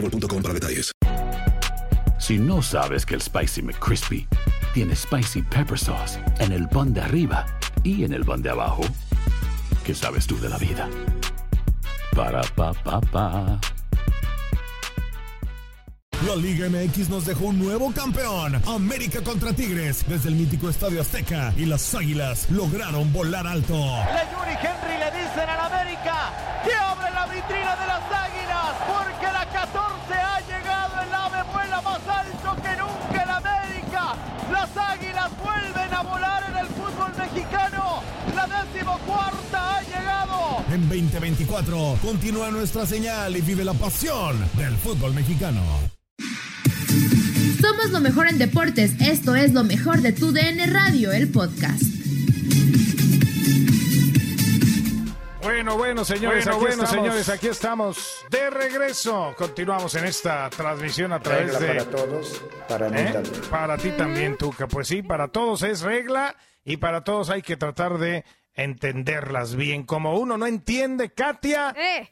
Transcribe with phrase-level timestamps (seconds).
[0.00, 0.42] boostmobile.com.
[2.18, 4.26] Si no sabes que el Spicy McCrispy
[4.74, 7.46] tiene Spicy Pepper Sauce en el pan de arriba
[7.84, 8.82] y en el pan de abajo,
[9.84, 10.88] ¿qué sabes tú de la vida?
[12.14, 13.60] Para, pa, pa, pa.
[16.26, 18.60] La Liga MX nos dejó un nuevo campeón.
[18.66, 23.74] América contra Tigres desde el mítico Estadio Azteca y las Águilas lograron volar alto.
[23.76, 25.75] La Yuri Henry le dicen al América
[41.04, 45.60] 2024 continúa nuestra señal y vive la pasión del fútbol mexicano.
[47.60, 48.92] Somos lo mejor en deportes.
[49.00, 51.82] Esto es lo mejor de tu DN Radio, el podcast.
[55.42, 56.90] Bueno, bueno, señores, Bueno, aquí bueno, estamos.
[57.04, 59.34] señores, aquí estamos de regreso.
[59.36, 61.66] Continuamos en esta transmisión a través Regla de.
[61.66, 63.10] para todos, para mí ¿Eh?
[63.12, 63.40] también.
[63.50, 64.66] Para ti también, Tuca.
[64.66, 68.24] Pues sí, para todos es regla y para todos hay que tratar de
[68.56, 69.84] entenderlas bien.
[69.84, 72.10] Como uno no entiende, Katia, Eh.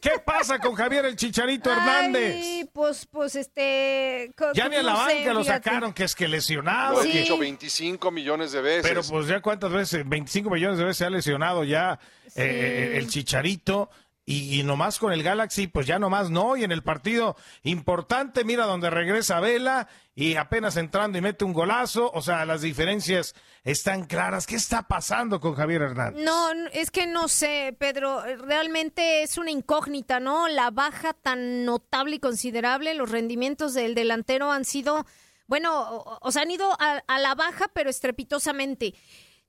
[0.00, 2.36] ¿qué pasa con Javier el Chicharito Hernández?
[2.36, 4.34] Ay, pues, pues, este...
[4.54, 6.94] Ya ni a la no sé, banca lo sacaron, que es que lesionado.
[6.94, 8.82] Lo he dicho 25 millones de veces.
[8.82, 11.98] Pero pues ya cuántas veces, 25 millones de veces se ha lesionado ya
[12.34, 13.90] eh, eh, el Chicharito
[14.26, 16.56] y, y nomás con el Galaxy, pues ya nomás no.
[16.56, 21.52] Y en el partido importante, mira donde regresa Vela y apenas entrando y mete un
[21.52, 22.10] golazo.
[22.14, 24.46] O sea, las diferencias están claras.
[24.46, 26.24] ¿Qué está pasando con Javier Hernández?
[26.24, 30.48] No, es que no sé, Pedro, realmente es una incógnita, ¿no?
[30.48, 35.06] La baja tan notable y considerable, los rendimientos del delantero han sido,
[35.46, 38.94] bueno, o, o sea, han ido a, a la baja, pero estrepitosamente.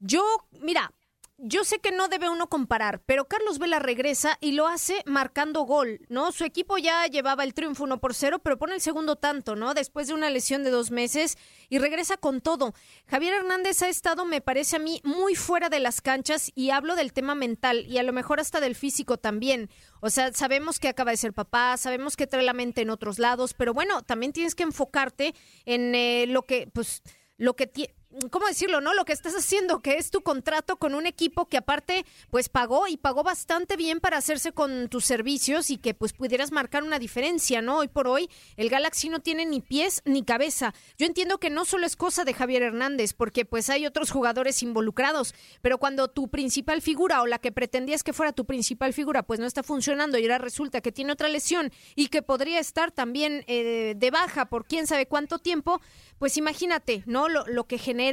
[0.00, 0.24] Yo,
[0.60, 0.92] mira,
[1.38, 5.62] yo sé que no debe uno comparar, pero Carlos Vela regresa y lo hace marcando
[5.62, 6.30] gol, ¿no?
[6.30, 9.74] Su equipo ya llevaba el triunfo 1 por 0, pero pone el segundo tanto, ¿no?
[9.74, 11.36] Después de una lesión de dos meses
[11.68, 12.72] y regresa con todo.
[13.06, 16.94] Javier Hernández ha estado, me parece a mí, muy fuera de las canchas y hablo
[16.94, 19.70] del tema mental y a lo mejor hasta del físico también.
[20.00, 23.18] O sea, sabemos que acaba de ser papá, sabemos que trae la mente en otros
[23.18, 25.34] lados, pero bueno, también tienes que enfocarte
[25.64, 27.02] en eh, lo que, pues,
[27.36, 27.92] lo que tiene.
[28.30, 28.94] ¿Cómo decirlo, no?
[28.94, 32.86] Lo que estás haciendo, que es tu contrato con un equipo que aparte, pues pagó
[32.86, 37.00] y pagó bastante bien para hacerse con tus servicios y que pues pudieras marcar una
[37.00, 37.78] diferencia, ¿no?
[37.78, 40.74] Hoy por hoy el Galaxy no tiene ni pies ni cabeza.
[40.96, 44.62] Yo entiendo que no solo es cosa de Javier Hernández, porque pues hay otros jugadores
[44.62, 49.24] involucrados, pero cuando tu principal figura o la que pretendías que fuera tu principal figura
[49.24, 52.92] pues no está funcionando y ahora resulta que tiene otra lesión y que podría estar
[52.92, 55.80] también eh, de baja por quién sabe cuánto tiempo,
[56.18, 57.28] pues imagínate, ¿no?
[57.28, 58.03] Lo, lo que genera.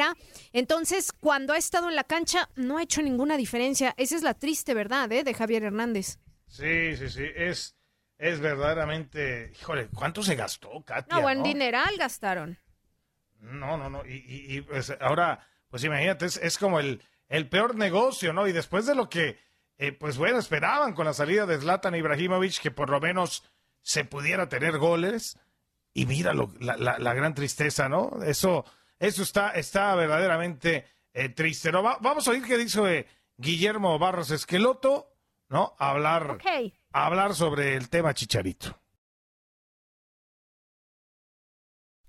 [0.54, 3.94] Entonces, cuando ha estado en la cancha, no ha hecho ninguna diferencia.
[3.98, 5.24] Esa es la triste verdad, ¿eh?
[5.24, 6.20] De Javier Hernández.
[6.48, 7.24] Sí, sí, sí.
[7.36, 7.76] Es,
[8.18, 9.52] es verdaderamente.
[9.60, 11.16] Híjole, ¿cuánto se gastó, Katia?
[11.16, 11.44] No, buen no?
[11.46, 12.58] dineral gastaron.
[13.40, 14.06] No, no, no.
[14.06, 18.48] Y, y- y, pues ahora, pues imagínate, es, es como el, el peor negocio, ¿no?
[18.48, 19.40] Y después de lo que,
[19.78, 23.44] eh, pues bueno, esperaban con la salida de Zlatan Ibrahimovic, que por lo menos
[23.82, 25.40] se pudiera tener goles.
[25.94, 28.12] Y mira lo- la, la- la gran tristeza, ¿no?
[28.24, 28.64] Eso,
[29.02, 31.72] eso está, está verdaderamente eh, triste.
[31.72, 31.84] ¿no?
[31.84, 33.08] Va- vamos a oír qué dice eh,
[33.38, 35.14] Guillermo Barros Esqueloto,
[35.50, 35.76] ¿no?
[35.80, 36.38] Hablar,
[36.94, 38.81] hablar sobre el tema Chicharito.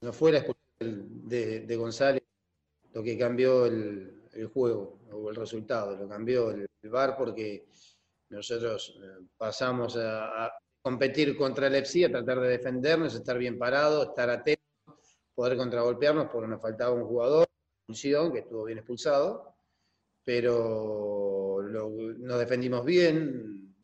[0.00, 2.22] No fue la expulsión de, de González
[2.92, 4.14] lo que cambió el,
[4.52, 7.66] juego o el resultado, lo cambió el, el VAR porque
[8.30, 10.50] nosotros eh, pasamos a,
[10.80, 14.64] competir contra el EFSI, a tratar de defendernos, estar bien parados, estar atentos,
[15.34, 17.46] poder contragolpearnos porque nos faltaba un jugador,
[17.86, 19.54] función, que estuvo bien expulsado,
[20.24, 23.74] pero lo- nos defendimos bien,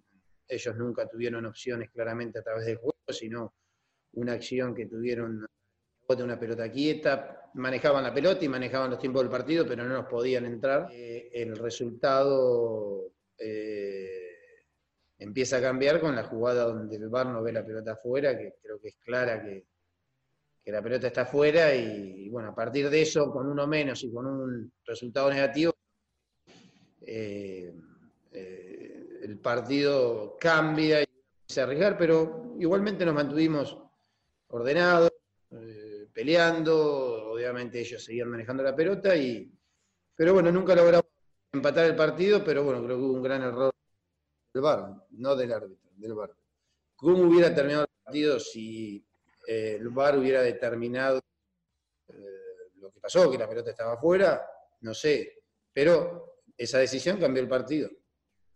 [0.49, 3.55] ellos nunca tuvieron opciones claramente a través del juego, sino
[4.13, 5.45] una acción que tuvieron
[6.09, 9.95] de una pelota quieta, manejaban la pelota y manejaban los tiempos del partido, pero no
[9.95, 10.89] nos podían entrar.
[10.93, 14.29] Eh, el resultado eh,
[15.19, 18.55] empieza a cambiar con la jugada donde el VAR no ve la pelota afuera, que
[18.63, 19.65] creo que es clara que,
[20.63, 24.13] que la pelota está afuera y, bueno, a partir de eso, con uno menos y
[24.13, 25.73] con un resultado negativo,
[27.07, 27.73] eh,
[28.33, 31.07] el partido cambia y
[31.47, 33.79] se arriesgar, pero igualmente nos mantuvimos
[34.49, 35.13] ordenados,
[36.25, 39.53] peleando, obviamente ellos seguían manejando la pelota y
[40.17, 41.11] pero bueno, nunca logramos
[41.53, 43.71] empatar el partido, pero bueno, creo que hubo un gran error
[44.55, 46.35] del VAR, no del árbitro, del VAR.
[46.97, 49.05] ¿Cómo hubiera terminado el partido si
[49.47, 51.21] eh, el VAR hubiera determinado
[52.09, 52.15] eh,
[52.77, 54.47] lo que pasó, que la pelota estaba afuera?
[54.81, 55.43] No sé,
[55.75, 57.91] pero esa decisión cambió el partido,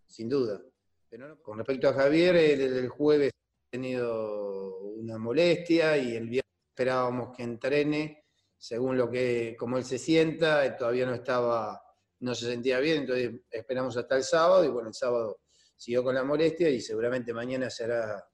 [0.06, 0.62] sin duda.
[1.10, 6.47] Pero con respecto a Javier, el, el jueves ha tenido una molestia y el viernes
[6.78, 8.22] esperábamos que entrene
[8.56, 11.82] según lo que, como él se sienta, todavía no estaba,
[12.20, 15.40] no se sentía bien, entonces esperamos hasta el sábado y bueno, el sábado
[15.76, 18.24] siguió con la molestia y seguramente mañana se hará,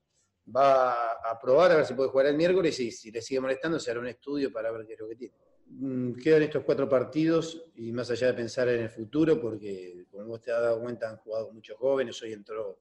[0.54, 3.80] va a probar a ver si puede jugar el miércoles y si le sigue molestando
[3.80, 5.34] se hará un estudio para ver qué es lo que tiene.
[5.66, 10.26] Mm, Quedan estos cuatro partidos y más allá de pensar en el futuro, porque como
[10.26, 12.78] vos te has dado cuenta han jugado muchos jóvenes, hoy entró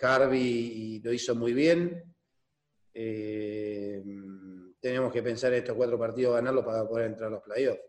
[0.00, 2.14] Harvey y lo hizo muy bien.
[2.94, 4.02] Eh,
[4.88, 7.80] tenemos que pensar en estos cuatro partidos, ganarlos para poder entrar a los playoffs.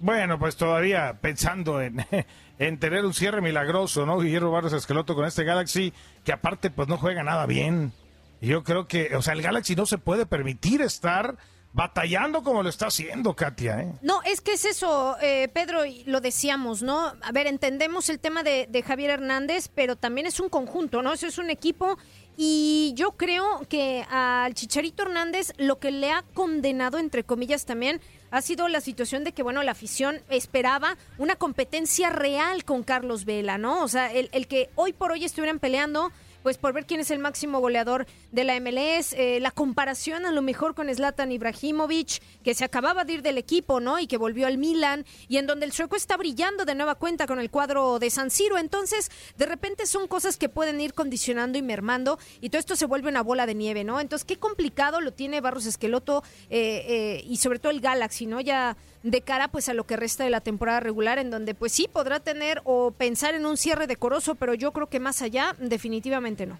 [0.00, 2.04] Bueno, pues todavía pensando en,
[2.58, 4.18] en tener un cierre milagroso, ¿no?
[4.18, 5.92] Guillermo Barros Esqueloto con este Galaxy,
[6.24, 7.92] que aparte pues no juega nada bien.
[8.40, 11.36] Yo creo que, o sea, el Galaxy no se puede permitir estar
[11.72, 13.92] batallando como lo está haciendo, Katia, ¿eh?
[14.02, 17.14] No, es que es eso, eh, Pedro, lo decíamos, ¿no?
[17.22, 21.12] A ver, entendemos el tema de, de Javier Hernández, pero también es un conjunto, ¿no?
[21.12, 21.96] Eso es un equipo
[22.36, 28.00] y yo creo que al Chicharito Hernández lo que le ha condenado, entre comillas, también
[28.30, 33.24] ha sido la situación de que, bueno, la afición esperaba una competencia real con Carlos
[33.26, 33.82] Vela, ¿no?
[33.84, 37.10] O sea, el, el que hoy por hoy estuvieran peleando pues por ver quién es
[37.10, 42.22] el máximo goleador de la MLS, eh, la comparación a lo mejor con Zlatan Ibrahimovic,
[42.42, 43.98] que se acababa de ir del equipo, ¿no?
[43.98, 47.26] Y que volvió al Milan, y en donde el sueco está brillando de nueva cuenta
[47.26, 48.58] con el cuadro de San Siro.
[48.58, 52.86] Entonces, de repente son cosas que pueden ir condicionando y mermando, y todo esto se
[52.86, 54.00] vuelve una bola de nieve, ¿no?
[54.00, 58.40] Entonces, qué complicado lo tiene Barros Esqueloto eh, eh, y sobre todo el Galaxy, ¿no?
[58.40, 61.72] Ya de cara pues a lo que resta de la temporada regular en donde pues
[61.72, 65.54] sí podrá tener o pensar en un cierre decoroso, pero yo creo que más allá
[65.58, 66.58] definitivamente no.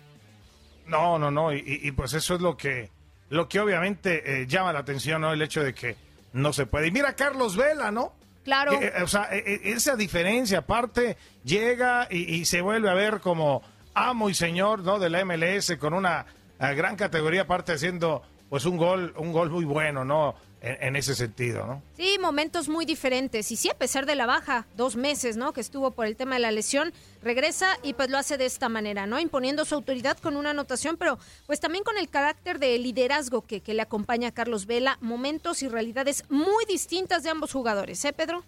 [0.87, 2.91] No, no, no, y, y- pues eso es lo que,
[3.29, 5.33] lo que obviamente eh, llama la atención, ¿no?
[5.33, 5.97] El hecho de que
[6.33, 6.89] no se puede.
[6.89, 8.13] Y mira a Carlos Vela, ¿no?
[8.45, 8.73] Claro.
[8.73, 12.95] Eh, eh, o sea, eh, eh, esa diferencia, aparte, llega y, y se vuelve a
[12.95, 13.63] ver como
[13.95, 14.99] amo y señor, ¿no?
[14.99, 16.27] De la MLS con una
[16.59, 20.35] eh, gran categoría, aparte haciendo pues un gol, un gol muy bueno, ¿no?
[20.63, 21.83] En, en ese sentido, ¿no?
[21.97, 23.51] Sí, momentos muy diferentes.
[23.51, 25.55] Y sí, a pesar de la baja, dos meses, ¿no?
[25.55, 28.69] Que estuvo por el tema de la lesión, regresa y pues lo hace de esta
[28.69, 29.19] manera, ¿no?
[29.19, 33.63] Imponiendo su autoridad con una anotación, pero pues también con el carácter de liderazgo que,
[33.63, 34.99] que le acompaña a Carlos Vela.
[35.01, 38.45] Momentos y realidades muy distintas de ambos jugadores, ¿eh, Pedro?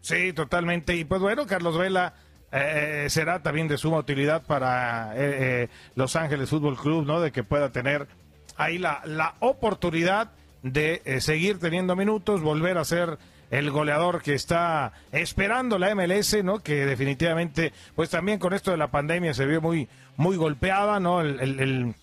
[0.00, 0.96] Sí, totalmente.
[0.96, 2.14] Y pues bueno, Carlos Vela
[2.50, 7.20] eh, será también de suma utilidad para eh, eh, Los Ángeles Fútbol Club, ¿no?
[7.20, 8.08] De que pueda tener
[8.56, 10.30] ahí la, la oportunidad
[10.62, 13.18] de eh, seguir teniendo minutos, volver a ser
[13.50, 16.60] el goleador que está esperando la MLS, ¿no?
[16.60, 21.20] Que definitivamente, pues también con esto de la pandemia se vio muy, muy golpeada, ¿no?
[21.20, 21.94] El, el- el-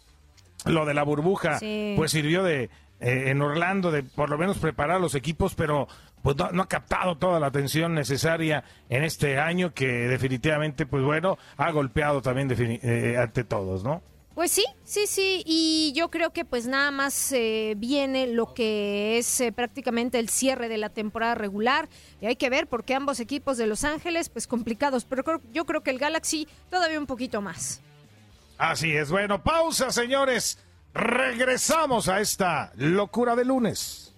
[0.65, 1.93] lo de la burbuja, Sí.
[1.97, 2.69] pues sirvió de
[3.01, 5.87] eh, en Orlando de por lo menos preparar los equipos, pero
[6.21, 11.37] pues no, ha captado toda la atención necesaria en este año que definitivamente, pues bueno,
[11.55, 14.01] ha golpeado también eh, ante todos, ¿no?
[14.39, 19.17] Pues sí, sí, sí, y yo creo que pues nada más eh, viene lo que
[19.17, 21.89] es eh, prácticamente el cierre de la temporada regular
[22.22, 25.84] y hay que ver porque ambos equipos de Los Ángeles pues complicados, pero yo creo
[25.84, 27.81] que el Galaxy todavía un poquito más.
[28.58, 30.58] Así es, bueno, pausa señores,
[30.93, 34.08] regresamos a esta locura de lunes.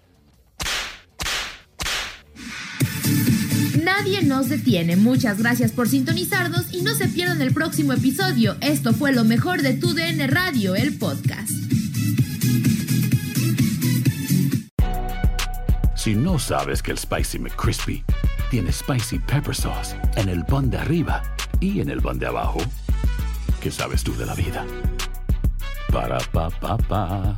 [4.02, 4.96] Nadie nos detiene.
[4.96, 8.56] Muchas gracias por sintonizarnos y no se pierdan el próximo episodio.
[8.60, 11.52] Esto fue lo mejor de tu DN Radio, el podcast.
[15.96, 18.04] Si no sabes que el Spicy McCrispy
[18.50, 21.22] tiene Spicy Pepper Sauce en el pan de arriba
[21.60, 22.60] y en el pan de abajo,
[23.62, 24.66] ¿qué sabes tú de la vida?
[25.92, 27.38] Para, pa, pa, pa.